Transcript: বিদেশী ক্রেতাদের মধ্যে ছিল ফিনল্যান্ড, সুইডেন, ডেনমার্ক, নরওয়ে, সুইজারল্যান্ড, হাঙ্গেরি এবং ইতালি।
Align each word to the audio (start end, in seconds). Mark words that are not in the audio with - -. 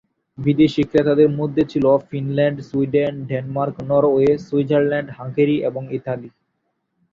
বিদেশী 0.37 0.81
ক্রেতাদের 0.83 1.29
মধ্যে 1.39 1.63
ছিল 1.71 1.85
ফিনল্যান্ড, 2.09 2.57
সুইডেন, 2.69 3.13
ডেনমার্ক, 3.29 3.75
নরওয়ে, 3.89 4.29
সুইজারল্যান্ড, 4.47 5.09
হাঙ্গেরি 5.17 5.57
এবং 5.69 5.83
ইতালি। 5.97 6.29